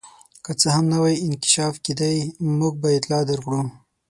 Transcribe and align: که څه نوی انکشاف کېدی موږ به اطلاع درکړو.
که 0.43 0.51
څه 0.61 0.71
نوی 0.93 1.15
انکشاف 1.25 1.75
کېدی 1.85 2.15
موږ 2.59 2.73
به 2.81 2.89
اطلاع 2.97 3.23
درکړو. 3.29 3.61